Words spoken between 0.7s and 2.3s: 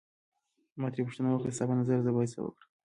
ما ترې پوښتنه وکړه ستا په نظر زه